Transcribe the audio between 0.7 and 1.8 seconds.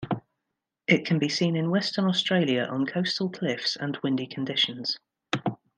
It can be seen in